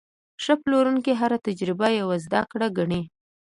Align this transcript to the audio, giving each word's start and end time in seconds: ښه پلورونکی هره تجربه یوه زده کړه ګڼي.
ښه 0.43 0.53
پلورونکی 0.63 1.13
هره 1.21 1.37
تجربه 1.47 1.87
یوه 1.99 2.17
زده 2.25 2.41
کړه 2.51 2.67
ګڼي. 2.77 3.01